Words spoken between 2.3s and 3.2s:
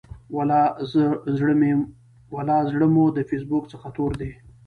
ولا زړه مو د